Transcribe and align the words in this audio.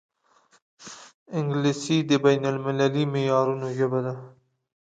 انګلیسي 1.37 1.97
د 2.09 2.11
بین 2.25 2.43
المللي 2.51 3.03
معیارونو 3.13 3.67
ژبه 3.77 3.99
ده 4.05 4.13